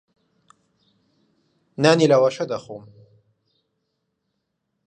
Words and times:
نانی 1.83 2.05
لەواشە 2.11 2.45
دەخۆم. 2.51 2.83